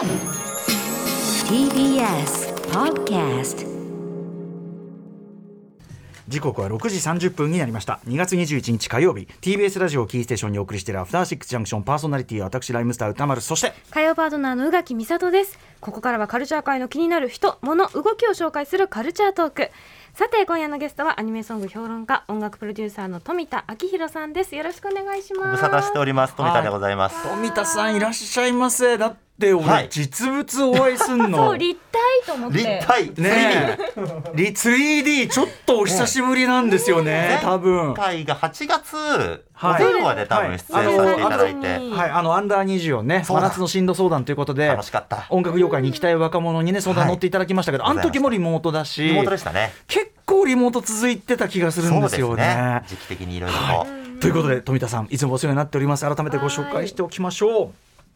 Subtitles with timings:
[0.00, 0.08] TBS
[2.72, 3.68] Podcast
[6.26, 8.00] 時刻は6時30分になりました。
[8.06, 9.28] 2月21日火曜日。
[9.42, 15.58] TBS ラジオキーステーションにお送りしているアフターシックスジャンクションパーソナリティは私ライムスター歌丸そして火曜パートナーの宇垣美里です。
[15.80, 19.70] ここからはカルチャー界の気になる人物動きを紹介するカルチャートーク。
[20.14, 24.56] さて今夜のゲストはアニメソング評論家音楽プロデューサーの富田明宏さんです。
[24.56, 25.62] よろしくお願いしごます。
[25.62, 26.34] 無沙汰しております。
[26.36, 26.96] 富田でござい。
[26.96, 28.96] ます、富田さんいらっしゃいませ。
[28.96, 29.88] だって俺、はい。
[29.90, 32.58] 実物お会いすん そのう立体と思って。
[32.58, 33.10] 立体。
[33.16, 33.78] ねえ。
[34.34, 37.94] リ 3D ちょっとお久しぶりなんですよね多分。
[37.94, 39.84] 回が8月はい。
[39.84, 43.42] お電話で多分出演させていただいて、はいはい、あのアンダー24ねそうだ。
[43.42, 45.26] 真夏の進路相談ということで楽しかった。
[45.30, 49.72] 音楽業界に行きたい若者にね相談乗っていただきましたけど、はいあの時もリモートだしリモートでしたね。
[49.88, 52.82] 結構リモート続いてた気がするんですよね。
[52.86, 56.08] 時期的にいろいろと、はい、ということで富田さんいつもお世話になっております。
[56.08, 57.52] 改めてご紹介しておきましょう。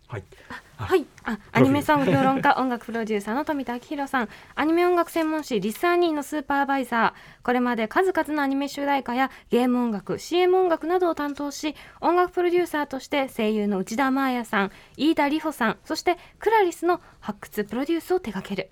[0.06, 1.38] はい、はい、あ。
[1.52, 4.28] アニメソング評論家音楽プロデューサーの富田明宏さん。
[4.54, 7.44] アニメ音楽専門誌リサーニーのスーパーバイザー。
[7.44, 18.70] これまで数々のアニメ主題歌やゲーム音楽 CM 音楽などを担当し音楽プロデューサーとして声優の内田真彩さん飯田里穂さんそしてクラリスの発掘プロデュースを手掛ける。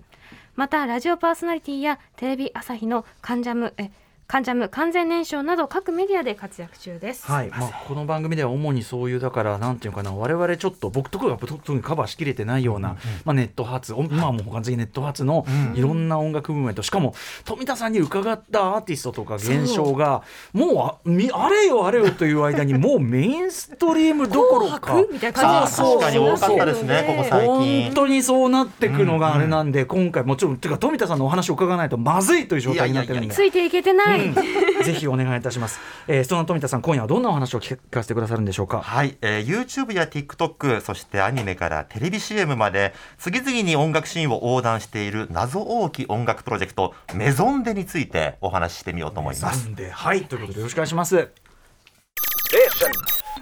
[0.55, 3.89] またラジオパーソナリティやテレビ朝日のカンジャムえ
[4.27, 7.25] カンジャム完全燃焼など各メディアで活躍中です。
[7.27, 7.49] はい。
[7.49, 17.13] まあ、この番組では主にそういうだからなんていうかな我々ちょっと僕とかが特にカバーしきれてないような、まあ、ネット発、おまあもう完全にネット発のいろんな音楽ムーブメントしかも
[17.45, 20.77] 富田さんに伺ったアーティストとか現象がもう。
[20.79, 24.79] あみあれよあれよという間にもうメインストリームどころか。
[24.79, 25.99] 紅白みたいな感じそう。
[25.99, 33.33] 確かに多かったですねここ最本近当にそうなってくのがあれなんで、今回もちろんてか富田さんのお話を伺わないとまずいという状態になってるんで。
[33.33, 38.81] ついていけてない、うんぜひお願いいたします、えー、その富田さん今夜はどんなお話を聞かせてくださるんでしょうか？
[38.81, 49.65] はい、えー、YouTube や TikTok そしてアニメからテレビ CM まで次々に音楽シーンを横断している謎多き音楽プロジェクトメゾンデについてお話ししてみようと思います。
[49.65, 50.25] なんではい。
[50.25, 51.29] ということでよろしくお願いします。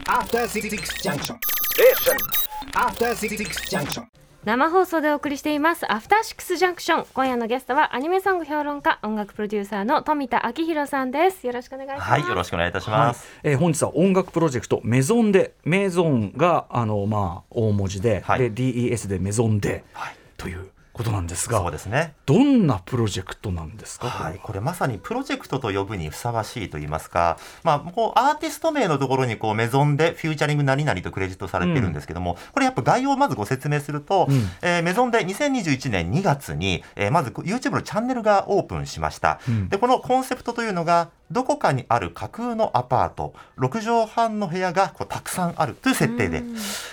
[0.08, 0.70] After Six
[1.02, 1.36] Junction.
[2.74, 3.36] After Six
[3.70, 4.21] Junction.
[4.44, 11.46] 生放送でお送りしていますアフターシックスジャンクション今夜のゲストはアニメソング評論家音楽プロデューサーの富田明宏さんです。
[11.46, 12.10] よろしくお願いします。
[12.10, 13.54] はいよろしくお願いいたします、はい。
[13.54, 18.40] えー本日は音楽プロジェクトメゾンでメゾンがあのまあ大文字で、はい。
[18.40, 20.16] で DES でメゾンで、はい。
[20.38, 22.16] ということなんですそうがですね。
[22.26, 34.36] どんなプロジェクトなんですか、はい、これまさにプロジェクトと呼ぶにふさわしいと言いますか、まあ、こうアーティスト名のところにこうメゾンでフューチャリング何々とクレジットされてるんですけども、これやっぱ概要をまずご説明すると、うん。
[34.62, 39.40] えーメゾンで2021年2月に、えーまず YouTube のチャンネルがオープンしました。
[39.48, 39.70] うん。
[39.70, 46.44] でこのコンセプトというのがどこかにある架空のアパート6畳半の部屋がこうたくさんあるという設定で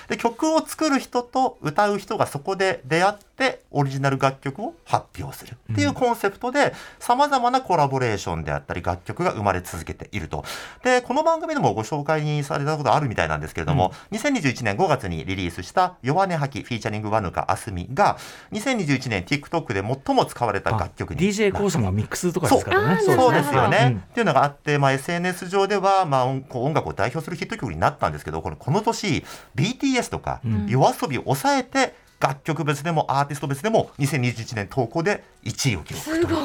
[0.09, 10.45] で曲を作る人と歌う人がそこで出会ってオリジナル楽曲を発表するっていうコンセプトでさまざまなコラボレーションであったり楽曲が生まれ続けていると。
[10.83, 18.19] でこの番組でもご紹介にされたことあるみたいなんですけれども、2021年5月にリリースした「弱音吐き」フィーチャリングワヌカあすみが
[18.53, 23.01] 2021年 TikTok で最も使われた楽曲に DJ コーがミックスとかですからね。
[23.03, 23.17] そう。
[23.17, 23.79] そうですよね。
[23.93, 23.99] うん。
[23.99, 29.25] っていうのがあって、まあ、SNS 上では、まあ、音こう音楽を代表するヒット曲になったんですけどこれこの年
[29.57, 30.67] BTS とかん。
[30.67, 36.05] YOASOBI を抑えて楽曲別でもアーティスト別でも2021年投稿で1位を記録。
[36.05, 36.37] すごい。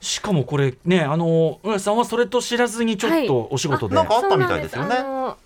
[0.00, 4.96] しかもこれねあの浦井さんはそれと知らずにちょっとお仕事で、なんかあったみたいですよね。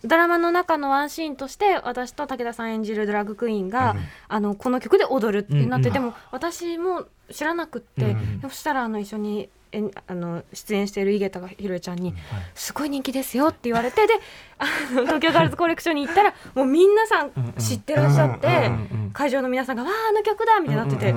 [0.04, 3.96] ドラマの中のワンシーンとして私と武田さん演じるドラッグクイーンが、
[4.28, 6.02] あのこの曲で踊るってなって、うんうん。
[6.02, 8.38] でも私も知らなくって、うん。
[8.42, 12.14] そしたらあの一緒にえんあの出演している井桁ひろえちゃんに、
[12.54, 14.14] すごい人気ですよって言われてで
[14.58, 18.70] あの東京ガールズコレクションに行ったらもう皆さん知ってらっしゃって、
[19.12, 21.14] 会場の皆さんが「わああの曲だ!」みたいになってて、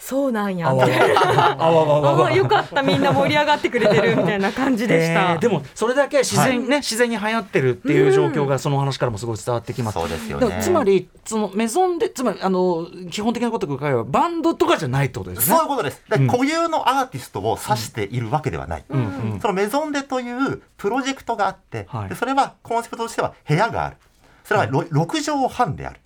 [0.00, 1.56] そうなんやあわみたいな。
[1.62, 5.32] あわよかったみんな盛り上がってくれてるみたいな感じでした。
[5.32, 9.98] えーでもそれだけ自然、ね自然に流行ってるっていう状況がその話からもすごい伝わってきます。
[9.98, 10.58] そうですよね。
[10.62, 15.68] つまりそのメゾンでつまりあの基本的なことを伺えばバンドとかじゃないってことですねそういう。
[15.68, 16.02] ことです。
[16.08, 18.84] でうん固有のアーティストを指しているわけではない。
[18.88, 23.96] うんうんそのメゾンデというプロジェクトがあって、はいでそれはコンセプトとしては部屋がある。
[24.44, 26.00] それはろ6畳半である。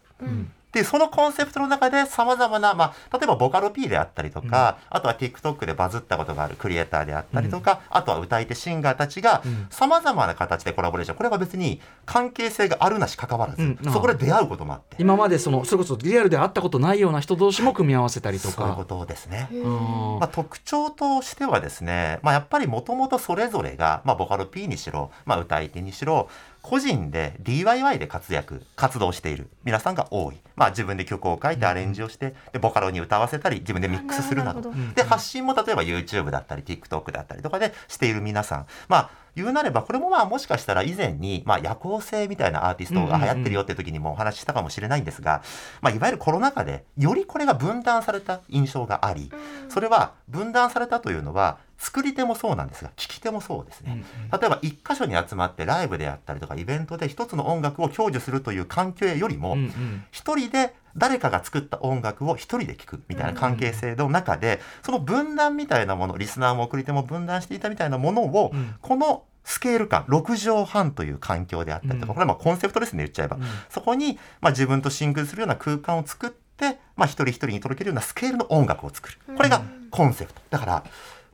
[0.75, 11.17] でそのコンセプトの中でさまざまな、まあ、例えばボカロ P であったりとか、あとは TikTok でバズったことがあるクリエイターであったりとか、あとは歌い手シンガーたちがさまざまな形でコラボレーション。
[11.17, 13.79] これは別に関係性があるなし関わらず、うん。
[13.93, 18.55] そこで出会うこともあって、今までそのそれこそリアルで会ったことないような人同士も組み合わせたりとか。
[18.55, 18.85] そういうこ。
[18.85, 19.49] とですね。
[19.53, 20.19] うん。
[20.21, 26.29] まあ、特徴としてはですね、まあ、やっぱりもともとそれぞれが、まあ、ボカロ P にしろ、まあ、歌い手にしろ
[26.65, 29.51] 個人で DIY で活躍活動している。
[29.65, 34.73] 皆さんが多い、まあ、自分で曲を書いてアレンジをしてでボカロに歌わせたり自分でミックスするなど。
[34.95, 38.67] で発信も例えば YouTube だったり TikTok だったりとかでしている皆さん。
[38.89, 45.43] まあ言うなればこれもまあもしかしたら以前に、まあ、夜行性みたいなアーティストが流行ってるよって時にもお話ししたかもしれないんですが、
[45.81, 49.31] まあ、いわゆるコロナ禍でよりこれが分断された印象があり
[49.69, 54.05] それは分断されたというのは作り手もそうなんですが聞き手もそうですね。
[54.33, 60.05] 例えば一箇所に集まってライブであったりとかイベントで一つの音楽を享受するという環境よりもうんうん。
[60.11, 68.75] 一人で誰かが作った音楽を一人で聴くみたいな関係性の中でその分断みたいなものリスナーも送り手も分断していたみたいなものをうん。
[68.81, 72.15] このスケール感6畳半という環境であったりとか、うん。
[72.15, 73.37] これはまあコンセプトですね言っちゃえば、
[73.69, 79.19] そこにまあ自分とシンクロするような空間を作って、まあ、一人一人に届けるようなスケールの音楽を作る。
[79.37, 80.41] これがコンセプト。
[80.49, 80.85] だから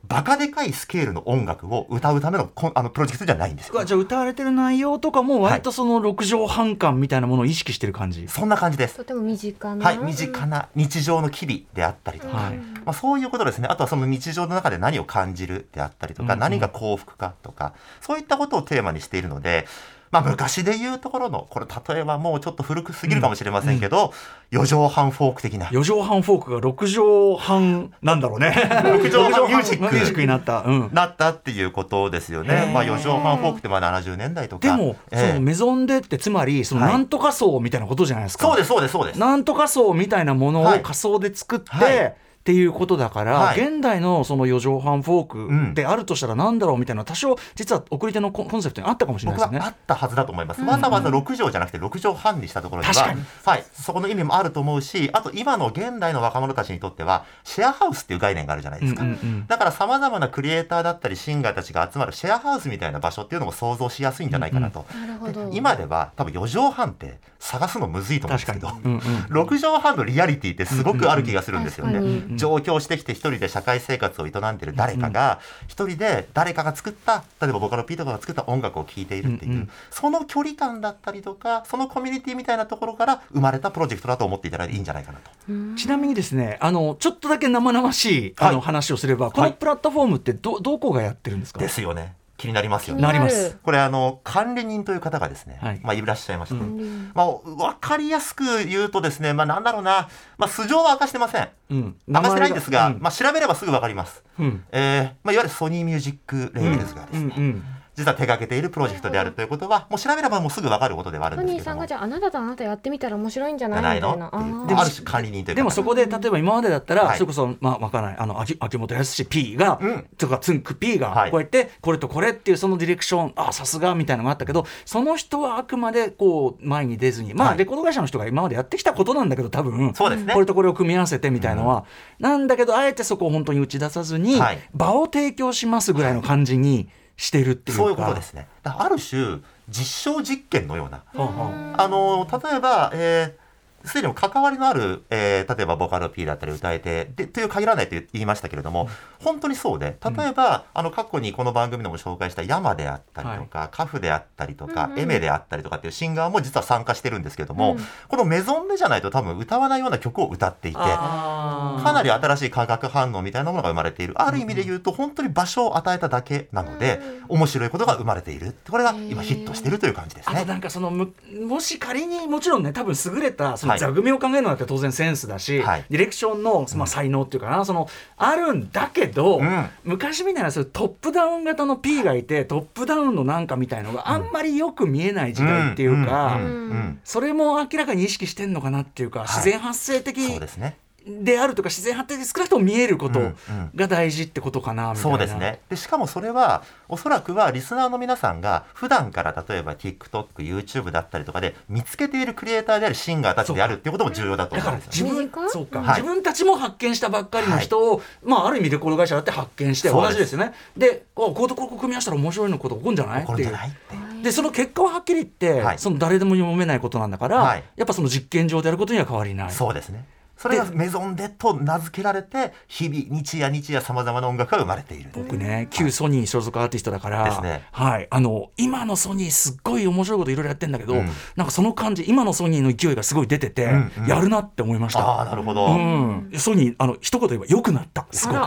[0.07, 3.85] バカでかいスケールの音楽を歌うためのコンあのプロジェクトじゃないんですよ。
[3.85, 8.97] じゃあ歌われてる内容とかも割とその6畳半感みたいなものを意識してる感じ、そんな感じです。
[8.97, 9.85] とても身近な。
[9.85, 13.67] はい、身近な日常の機微であったりとか、はいまあ、そういうことですね。
[13.69, 16.39] あとはその日常の中で何を感じるであったりとか、うんうん。
[16.39, 19.65] 何が幸福かとかそういったことをテーマにしているので、
[20.11, 24.13] まあ、昔で言うところのこれ例えばもうちょっと古くすぎるかもしれませんけど、
[24.49, 25.67] 四畳半フォーク的な。
[25.67, 28.49] 4畳半フォークが6畳半なんだろうね。
[28.53, 29.83] 6畳半ミュージック。
[29.83, 32.53] ミュージックになった、うん、なったっていうことですよへね。
[32.67, 32.71] ー。
[32.71, 34.67] まあ、四畳半フォークってまあ70年代とか。
[34.67, 35.27] でも、ええ。
[35.29, 36.91] そのメゾンデってつまりそのはい。
[36.91, 39.19] なんとか層みたいなことじゃないですか、そうですそうですそうです。
[39.19, 40.81] なんとか層みたいなものをはい。
[40.81, 49.59] 仮想で作って、はいっていうことだから、はい現代のその4畳半フォうんークであるとしたらなんだろうみたいな多少実は送り手のコンセプトにあったかもしれない僕ですね。
[49.59, 50.61] はあったはずだと思います。
[50.63, 53.15] わざわざ6畳じゃなくて6畳半にしたところには、
[53.45, 59.03] はい、そこの意味もあると思うし、あと今の現代の若者たちにとっては、シェアハウスっていう概念があるじゃないですか。
[59.03, 64.85] うんうんうんだから様々なクリエイターだったりシンガーたちが集まるシェアハウスみたいな場所っていうのも想像しやすいんじゃないかなと。
[64.93, 67.19] なるほどで今では多分4畳半って
[67.51, 71.99] 探すのむずいと思うんですけど、うんうん6畳半のリアリティってすごくある気がするんですよね。
[71.99, 72.37] うんうんうん。
[72.37, 79.69] 上京してきて一人で社会生活を営んでる誰かが一人で誰かが作った例えばボカロ P とかが作った音楽を聴いているっていう、うんうん。
[79.89, 85.31] その距離感だったりとかそのコミュニティみたいなところから生まれたプロジェクトだと思っていただいていいんじゃないかなと。
[85.77, 88.65] ちなみにですねあのちょっとだけ生々しいあの、はい。
[88.71, 91.59] 話をすればこのプラットフォームってどどこがやってるんですか？
[91.59, 93.03] ですよね気になりますよね。
[93.03, 93.55] なります。
[93.61, 95.79] これあの管理人という方がですね、はい。
[95.83, 97.11] まあいらっしゃいまして、うん。
[97.13, 100.09] まあ分かりやすく言うとですねまあなんだろうな。
[100.39, 101.49] まあ素性は明かしてません。
[101.69, 102.99] うん、明かしてないんですが、うん。
[102.99, 104.23] まあ調べればすぐ分かります。
[104.39, 104.63] うん。
[104.71, 107.63] えーまあいわゆるソニーミュージックレーベルズがですね、うんうん
[107.95, 111.63] 実は手掛けているプロジェクトであるということはもう調べればもうすぐ分かることではあるんですけども。
[111.63, 114.29] さんがじゃああなたとあなたやってみたら面白いんじゃじないみたいな
[114.67, 115.59] でもある種管理人というか。
[115.59, 117.17] でもそこで例えば今までだったら、はい。
[117.17, 118.17] それこそまあわからない。
[118.17, 120.07] あの秋秋元康 P が、うん。
[120.17, 121.31] とかつんく P がはい。
[121.31, 127.57] こうやってこれとこれっていうそのディレクションあさすがみたいなのがあったけどその人はあくまでこう前に出ずにまあはい。
[127.57, 130.33] レコード会社の人が今までやってきたことなんだけど多分そうですね。
[130.33, 131.85] これとこれを組み合わせてみたいのは、
[132.19, 134.59] なんだけどあえてそこを本当に打ち出さずに、はい。
[134.73, 136.89] 場を提供しますぐらいの感じに
[137.21, 137.83] してるっていうか。
[137.83, 138.47] そういうことですね。
[138.63, 141.03] ある種実証実験のような。
[141.13, 143.40] はあはあの例えば、えー
[143.85, 148.89] すでに関わりのある、えー例えばボカロ P だったり歌えてでという限らないと言いましたけれども、
[149.19, 157.79] 本当にそうで例えば、あの過去にこの番組でも紹介した山であったりとか、カフであったりとか、うんうんエメであったりとかっていうシンガーも実は参加してるんですけども、うん。
[158.07, 160.77] このメゾンでじゃないと多分歌わないような曲を歌っていて。
[160.77, 164.21] かなり新しい化学反応みたいなものが生まれている。
[164.21, 170.35] ある意味で言うと本当に場所を与えただけなので、面白いことが生まれているこれが今ヒットしているという感じですね。
[170.37, 171.13] あとなんかそのむ
[171.45, 173.79] もし仮にもちろんね多分優れたそのはい。
[173.79, 175.85] 座組を考えるのだって当然センスだし、はい。
[175.89, 179.69] ディレクションの、まあ、才能っていうかな、そのあるんだけど、うん。
[179.83, 186.41] 昔みたいなそトップダウン型の P がいてトップダウンのなんかみたいのがあんまりよく見えない時代っていうか、ん。
[186.41, 186.45] ん。
[186.45, 186.99] うん。
[187.03, 189.23] それも明らかに意識してんのかなっていうか、い。
[189.23, 190.77] 自然発生的そうですね。
[191.07, 193.35] であるとか自然発生的少なくとも見えることうんうん。
[193.75, 195.09] が大事ってことかなみたいな。
[195.09, 195.59] そうですね。
[195.69, 205.11] でしかもそれはおそらくはリスナーの皆さんが普段から例えば TikTokYouTube だったりとかで見つけているクリエイターであるシンガーたちであるっていうことも重要だとだ思うんですよね。
[205.11, 205.87] から自分身近そうか、はい。
[206.01, 210.53] 自分たちも発見したばっかりの人を、まあある意味レコード会社だって発見して同じですよね。
[210.77, 213.23] でこうとこう組み合わせたら面白いのこと起こるんじゃない？
[213.23, 214.23] っていう。
[214.23, 215.79] でその結果ははっきり言って、はい。
[215.79, 217.63] その誰でも読めないことなんだから、はい。
[217.75, 219.51] やっぱその実験場でやることには変わりない。
[219.51, 220.05] そうですね。
[220.41, 225.11] それがメゾンデと名付けられて日々日夜日夜さまざまな音楽が生まれている。
[225.13, 227.61] 僕ね旧ソニー所属アーティストだから、ですね。
[227.71, 231.09] はい、あの今のソニーすっごい面白いこといろいろやってんだけど、うん。
[231.35, 234.07] なんかその感じ今のソニーの勢いがすごい出てて、うんうん。
[234.07, 235.01] やるなって思いました。
[235.01, 235.67] ああなるほど。
[235.67, 238.07] うん、ソニーあの一言言えば良くなった。
[238.09, 238.37] すごい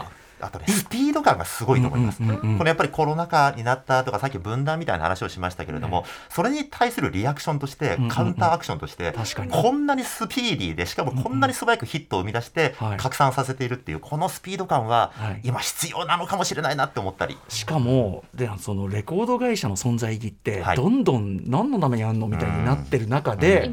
[0.40, 9.50] あとねスピード感がすごいと思います、このやっぱりコロナ禍になったとかさっき分断みたいな話をしましたけれども、それに対するリアクションとしてカウンターアクションとして、確かに。
[9.50, 12.96] こんなにスピーディーでしかもこんなに素早くヒットを生み出してはい。
[12.98, 15.40] 拡散させているっていうこのスピード感ははい。
[15.44, 20.76] 今必要なのかもしれないなって思ったり、しかもでそのレコード会社の存在意義って、はい。
[20.76, 23.70] どんどん何のためにあんのみたいになってる中で、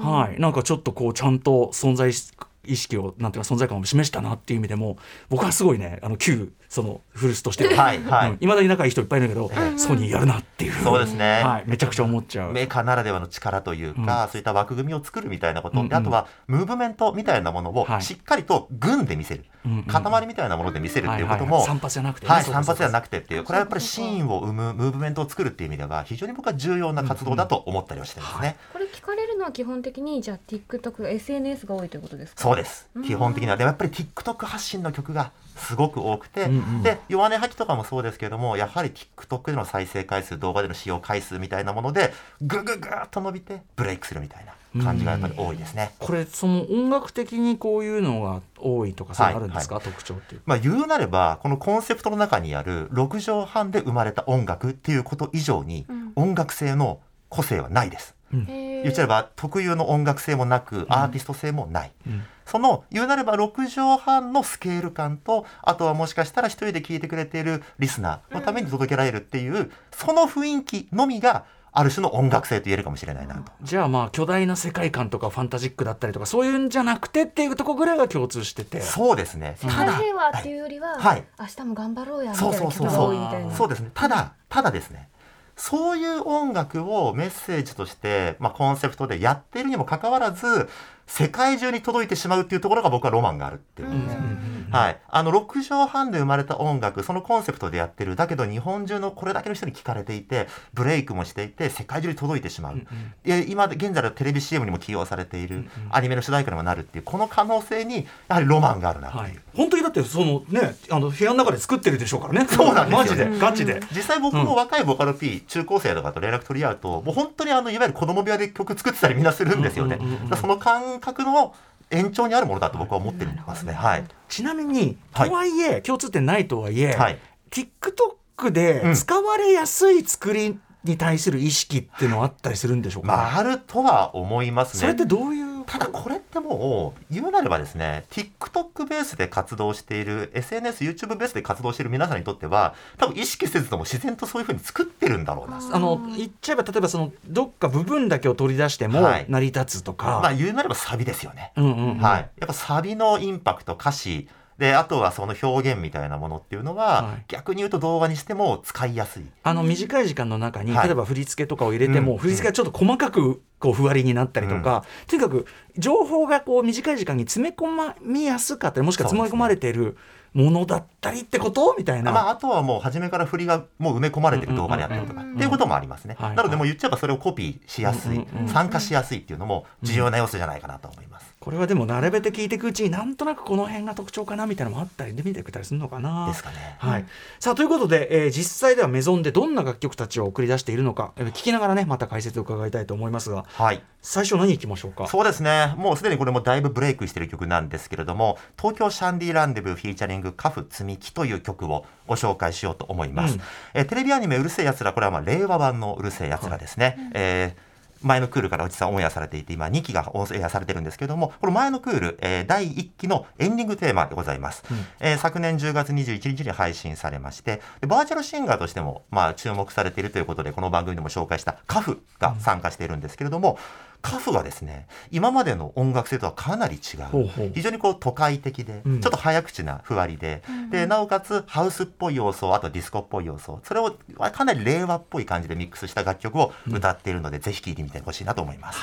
[0.00, 2.32] はい、なんかちょっとこうちゃんと存在し
[2.64, 8.30] 意識をなんていうか存在感を示したなっていう意味でも僕はすごいねあの旧その古巣としては、はいはい。
[8.30, 8.36] うん。
[8.38, 10.72] 未だに仲いい人いっぱいいるけど、ソニーやるなっていう。
[10.72, 11.42] そうですね。
[11.44, 12.52] はい、めちゃくちゃ思っちゃう。
[12.52, 15.88] メーカーならではの力というか、そういった枠組みを作るみたいなこと、うんうん。
[15.90, 18.02] であとはムーブメントみたいなものをはい。
[18.02, 21.78] しっかりと軍で見せる、うんうん塊みたいなもので見せるっていうことも、はいはいはい。
[21.78, 22.32] 散髪じゃなくてね。
[22.32, 28.56] はい、散髪じゃなくてっていう、これはやっぱりシーンを生む、ムーブメントを作るっていう意味では、非常に僕は重要な活動だと思ったりはしてますね。
[28.72, 32.42] これ聞かれるのは基本的にじゃあ TikTok、SNS が多いということですか？
[32.42, 32.88] そうです。
[32.94, 33.56] うん基本的には。
[33.56, 36.82] でもやっぱり TikTok 発信の曲がすごく多くて、うんうん。
[36.82, 45.94] で弱音吐きとかもそうですけれどもやはり TikTok での再生回数動画での使用回数みたいなものでぐぐぐーっと伸びてブレイクするみたいな感じがやっぱり多いですね。
[45.98, 50.42] これその音楽的にこういうのが多いとかそういあるんですか、特徴っていう。
[50.46, 56.12] まあ、言うなればこのコンセプトの中にある6畳半で生まれた音楽っていうこと以上にうん。
[56.14, 58.14] 音楽性の個性はないです。
[58.32, 71.44] 言っちゃえば特有の音楽性もなくアーティスト性もない、うんその言うなれば6畳半のスケール感とあとはもしかしたら一人で聴いてくれているリスナーのために届けられるっていう、その雰囲気のみが
[71.74, 73.50] ある種の音楽性と言えるかもしれないなと。
[73.62, 78.80] じゃあまあ巨大な世界観とかファンタジックだったりとかそういうんじゃなくてっていうところぐらいが共通してて。
[78.82, 79.56] そうですね。
[79.58, 83.54] 世界平和っていうよりは、はい明日も頑張ろうやみたそいうなそうそうそ多いみたいうな。
[83.54, 85.08] そうですねただただですね
[85.56, 90.68] そういう音楽をメッセージとして、まあ、コンセプトでやっているにもかかわらず
[91.14, 94.16] 世界中に届いてしまうっていうところが僕はロマンがあるっていうことです。
[94.16, 94.22] ね。
[94.70, 102.80] はい、あの6畳半で生まれた音楽そのコンセプトでやってるだけど日本中のこれだけの人に聞かれていてブレイクもしていて世界中に届いてしまう、
[103.22, 112.46] で今現在のテレビ CM にも起用されている、アニメの主題歌にもなるっていうこの可能性にやはりロマンがあるなっていう、はい、本当にだってそのねあの部屋の中で作ってるでしょうからね。
[112.48, 113.38] そうなんですマジで。
[113.38, 121.54] ガチで、実際僕も若いボカロ P、中高生とかと連絡取り合うともう本当にあのいわゆる子供部屋で曲作ってたりみんなするんですよね、うんうんうんうんだからその感覚の
[121.90, 123.74] 延長にあるものだと僕は思ってますね。
[123.74, 124.04] はい。
[124.28, 125.28] ちなみにはい。
[125.28, 127.18] とはいえ、共通点ないとはいえ、はい。
[127.50, 134.80] TikTok で使われやすい作りに対する意識っていうのはあったりするんでしょうか、まああるとは思いますね。
[134.80, 145.56] それってどういうただこれってもう言うなればですね TikTok ベースで活動している SNSYouTube ベースで活動している皆さんにとっては多分意識せずとも自然とそういうふうに作ってるんだろうな。
[145.72, 149.26] あの言っちゃえば例えばそのどっか部分だけを取り出してもはい。
[149.30, 151.98] 成り立つとか、まあ言うなればサビですよね、うんうんうん。
[151.98, 154.28] はい、やっぱサビのインパクト歌詞
[154.58, 157.24] であとはその表現みたいなものっていうのは、はい。
[157.28, 159.24] 逆に言うと動画にしても使いやすい。
[159.42, 160.86] あの短い時間の中に、はい。
[160.86, 162.18] 例えば振り付けとかを入れても、うん。
[162.18, 165.46] 振り付けがちょっと細かくこうふわりになったりとか、とにかく
[165.78, 169.96] 情報がこう短い時間に詰め込みやすかったりもしくは詰め込まれている
[170.34, 171.74] ものだったりってこと？
[171.76, 172.12] みたいな。
[172.12, 175.36] まあ、あとはもう初めから振りがもう埋め込まれてる動画であったりとかうんうんうん。
[175.36, 178.48] っていうこともありますね、はいなのでもう言っちゃえばそれをコピーしやすい、うんうんうん。
[178.48, 186.28] 参加しやすいっていうのも重要な要素じゃないかなと思います、これはでも並べて聞いていくうちになんとなくこの辺が特徴かなみたいなのもあったりで見てくれたりするのかな。
[186.28, 186.76] ですかね。
[186.78, 187.04] はい、
[187.40, 193.44] さあということで、えー実際ではメゾンでどんな楽曲たちを送り出しているのか、えー聞きながらねまた解説を伺いたいと思いますが。
[193.48, 193.82] はい。
[194.04, 195.06] 最初何いきましょうか？
[195.06, 195.74] そうですね。
[195.76, 203.40] もうすでにこれもだいぶブレイクしてる曲なんですけれども東京シャンディランデブーフィーチャリングカフ積み木という曲をご紹介しようと思います、うん。
[203.74, 207.71] えーテレビアニメうるせえやつらこれはまあ令和版のうるせえやつらですね、えー
[208.02, 214.64] 前のクールから実はオンエアされていて今2期がオンエアされてるんですけれどもこの前のクール、えー第1期のエンディングテーマでございます、
[215.00, 223.58] えー昨年10月21日に配信されましてでバーチャルシンガーとしても、まあ、注目されているということでこの番組でも紹介したカフが参加しているんですけれども、
[224.02, 227.02] カフはですね今までの音楽性とはかなり違う。
[227.04, 227.52] ほうほう。
[227.54, 229.00] 非常にこう都会的で、うん。
[229.00, 233.96] ちょっと早口なふわりで,、でなおかつハウスっぽい要素あとディスコっぽい要素それを
[234.32, 238.80] かなり令和っぽい感じでミックスした楽曲を歌っているので、ぜひ聴いてみてほしいなと思います。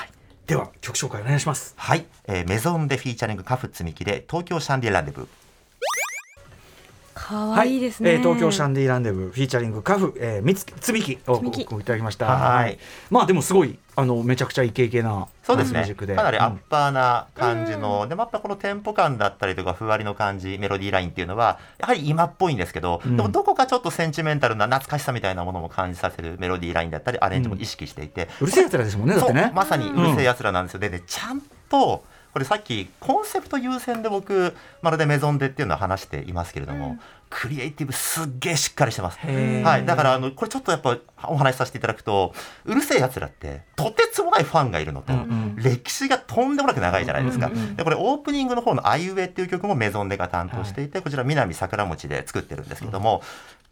[0.48, 1.76] では曲紹介お願いします。
[1.78, 5.28] はい、えーメゾンでフィーチャリングカフ積み木で東京シャンディランデブー
[7.22, 11.64] 可愛いですね、えー東京シャンディランデブーフィーチャリングカフ、えー、みつつみきをつみき。
[11.66, 12.26] ごごいただきました。
[12.26, 12.80] はい。
[13.10, 15.84] まあでもすごいあのめちゃくちゃイケイケなそうですね。
[16.16, 23.18] かなりアッうんパーな感じの、でもやっぱこのテンポ感だったりとかふわりの感じメロディーラインっていうのはやはり今っぽいんですけど、うん。
[23.18, 29.52] でもどこかちょっとセンチメンタルな懐かしさみたいなものも感じさせるメロディーラインだったりアレンジも意識していて、うるせえやつらですもんねだってね。
[29.54, 32.04] まさにうるせえやつらなんですよ、でねちゃんと
[32.40, 36.98] ここれさっきコンセプト優先で僕まるでメゾンでっていうのは話していますけれども、
[37.30, 39.20] クリエイティブすっげえしっかりしてます。
[39.20, 40.98] はい、だからあのこれちょっとやっぱ
[41.28, 42.34] お話しさせていただくと
[42.66, 45.56] うるせえやつらってとてつもないファンがいるのと、うんうん。
[45.58, 47.48] 歴史がとんでもなく長いじゃないですか。
[47.48, 53.22] うんうんうんでこれオープニングの方の「あいうえ」っていう曲もメゾンデが担当していて、こちら南桜餅で作ってるんですけども、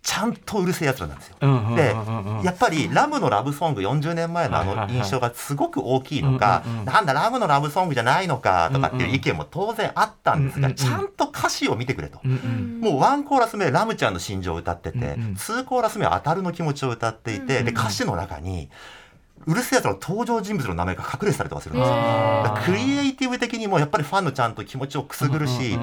[0.07, 1.35] ちゃんとうるせえやつらなんですよ。
[1.41, 2.43] うんうんうんでうんうん。
[2.43, 6.85] やっぱりラムのラブソング40年前のあのはいはいはい印象がすごく大きいのか、うんうんうん。
[6.85, 10.75] なんだラムのラブソングじゃないのかとかっていう意見も当然あったんですが、うんうんうん。
[10.75, 12.21] ちゃんと歌詞を見てくれと。
[12.23, 12.79] うんうん。
[12.79, 15.35] もうワンコーラス目ラムちゃんの心情を歌ってて、うんうん。
[15.65, 18.69] コーラス目は当たるの気持ちを歌っていて、で歌詞の中に
[19.47, 22.57] うるせえやつの登場人物の名前が隠れてたりとかするんですよ。
[22.65, 25.79] クリエイティブ的にもやっぱりファンのちゃんと気持ちをくすぐるし、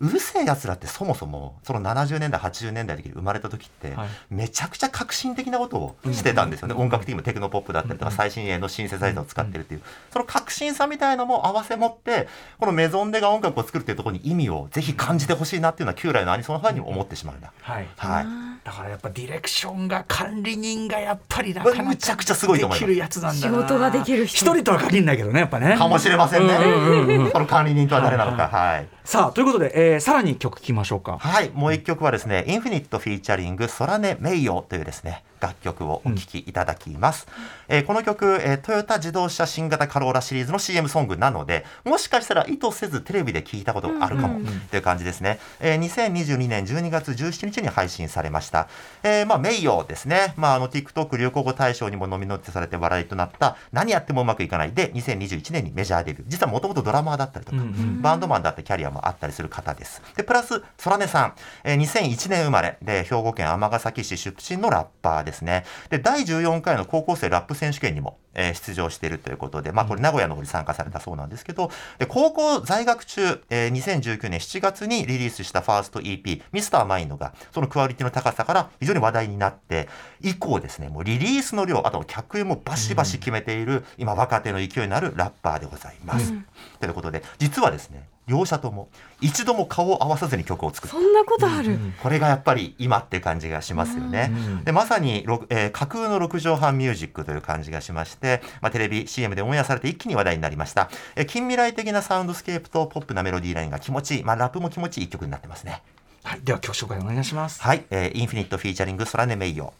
[0.00, 4.08] うるせえやつらってそもそもその70年代80年代的に生まれた時って、はい。
[4.30, 12.28] めちゃくちゃ革新的なことをしてたんですよね、音楽的にもテクノポップだったりとか、最新鋭のシンセサイザーを使ってるっていう、その革新さみたいのも合わせ持って
[12.58, 17.88] このメゾンデが音楽を作るっていうところに意味をぜひ感じてほしいなっていうのは旧来のアニソンファンにも思ってしまうな、はい。
[17.96, 18.26] はい、
[18.64, 23.56] だからやっぱディレクションが管理人がやっぱりなかなかむちゃくちゃすごいと思いますやつなんだな。
[23.58, 24.46] 仕事ができる人。
[24.46, 25.76] 一人とは限らないけどねやっぱね。
[25.76, 28.48] かもしれませんね、その管理人とは誰なのか。
[28.48, 31.18] はいさあということで、えーさらに曲聴きましょうか。
[31.18, 37.26] はい、もう一曲はですね、インフィニット featuring 空音 meiyo というですね、楽曲をお聴きいただきます。
[37.68, 45.38] えーこの曲、えートヨタ自動車新型カローラシリーズの CM ソングなので、もしかしたら意図せずテレビで聞いたことがあるかもという感じですね。
[45.60, 48.68] えー2022年12月17日に配信されました。
[49.02, 50.34] えーまあ、メイヨですね。
[50.36, 56.24] まあ、あの、TikTok 流行語大賞にもノミネートされて話題となった、何やってもうまくいかないで、2021年にメジャーデビュー。
[56.28, 60.02] 実はもともとドラマーだったりとか、うんうんバンドマンだってキャリアもあったりする方です。
[60.16, 61.34] で、プラス、ソラネさん、
[61.64, 65.64] えー2001年生まれで、兵庫県尼崎市出身のラッパーですね。
[65.88, 79.88] で、第14回の高校生ラップ選手権にも、えー出場しているということで、まあ、これ名古屋の方に参加されたそうなんですけど、で、高校在学中、えー2019年7月にリリースしたファースト EP、 Mr.mind が、そのクオリティの高さから非常に話題になって、
[80.20, 86.32] 以降ですね、もうリリースの量、あと客演もバシバシ決めている、今若手の勢いのあるラッパーでございます。
[86.80, 88.88] ということで、実はですね、両者とも
[89.20, 94.30] 一度も顔を合わさずに曲を作ってそんなことある、これがやっぱり今っていう感じがしますよね。
[94.32, 105.82] うんでまさに、ろえー架空の6畳半ミュージックという感じがしまして、まあ、テレビ CM でオンエアされて一気に話題になりました、えー近未来的なサウンドスケープとポップなメロディーラインが気持ちいい、まあ、ラップも気持ちいい一曲になってますね。
[106.24, 107.60] はい、では曲紹介お願いします。
[107.62, 109.72] はい、えーインフィニットフィーチャリングソラネメイヨ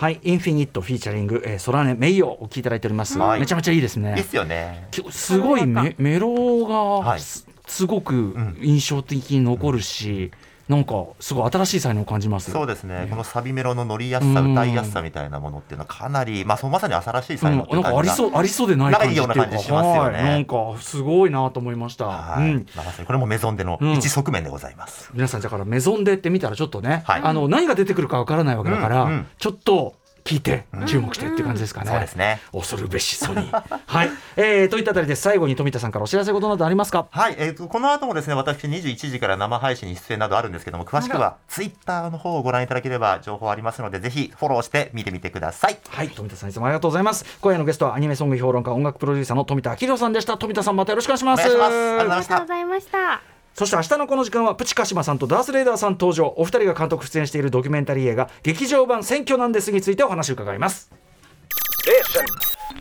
[0.00, 3.40] はいインフィニットフィーチャリング、えー、ソラネメイヨお聴きいただいております、はい。
[3.40, 4.14] めちゃめちゃいいですね。
[4.16, 4.88] いいっすよね。
[4.90, 7.20] きすごいメメロがはい。
[7.20, 8.56] す,、すごくん。
[8.62, 10.30] 印象的に残るし、
[10.70, 14.52] なんかすごい新しい才能を感じますそうですね、このサビメロの乗りやすさ、うん。
[14.52, 20.18] 歌いやすさみたいなものっていうのはかなり、まあ、そうまさに新しい才能ってうん、なんかありそうありそうでない感じっていうかないような感じしますよね。
[20.18, 20.24] はい。
[20.24, 22.66] なんかすごいなと思いました、はい、うん。
[22.76, 23.92] まさにこれもメゾンでのうん。
[23.94, 25.10] 一側面でございます。
[25.12, 27.20] 皆さんだからメゾンでって見たらちょっとね、はい。
[27.24, 29.26] あの何が出てくるかわからないわけだから、うんうん。
[29.38, 31.90] ちょっと聞いて注目してっていう感じですかね。
[31.90, 32.40] そうですね。
[32.52, 33.62] 恐るべしソニー。
[33.86, 37.06] はい、えー、といったあたりで最後に富田さんからお知らせことなどありますか？
[37.10, 45.78] はい、えーと、この後もですね、私21時から生配信に出演などあるんですけども、詳しくはツイッターの方をご覧いただければ情報ありますので、ぜひフォローして見てみてください。
[45.88, 47.24] はい、富田さんいつもありがとうございます。
[47.40, 50.36] 今夜のゲストはアニメソング評論家、音楽プロデューサーの富田明宏さんでした。
[50.36, 51.40] 富田さんまたよろしくお願いします。
[51.48, 60.90] お願いしますありがとうございあましたそして明日のこの時間はプチカシマさんとダースレーダーさん登場お二人が監督出演しているドキュメンタリー映画劇場版選挙なんですについてお話を伺います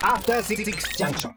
[0.01, 1.27] After 66 Junction.